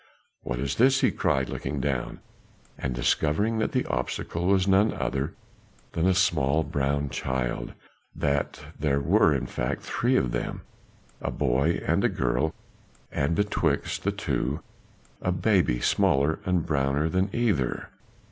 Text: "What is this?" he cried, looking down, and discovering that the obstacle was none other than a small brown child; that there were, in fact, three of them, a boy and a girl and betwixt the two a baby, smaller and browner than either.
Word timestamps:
"What 0.41 0.57
is 0.57 0.77
this?" 0.77 1.01
he 1.01 1.11
cried, 1.11 1.47
looking 1.47 1.79
down, 1.79 2.21
and 2.75 2.95
discovering 2.95 3.59
that 3.59 3.71
the 3.71 3.85
obstacle 3.85 4.47
was 4.47 4.67
none 4.67 4.91
other 4.93 5.35
than 5.91 6.07
a 6.07 6.15
small 6.15 6.63
brown 6.63 7.11
child; 7.11 7.73
that 8.15 8.65
there 8.79 8.99
were, 8.99 9.31
in 9.31 9.45
fact, 9.45 9.83
three 9.83 10.15
of 10.15 10.31
them, 10.31 10.63
a 11.21 11.29
boy 11.29 11.83
and 11.85 12.03
a 12.03 12.09
girl 12.09 12.51
and 13.11 13.35
betwixt 13.35 14.01
the 14.01 14.11
two 14.11 14.61
a 15.21 15.31
baby, 15.31 15.79
smaller 15.79 16.39
and 16.45 16.65
browner 16.65 17.07
than 17.07 17.29
either. 17.31 17.89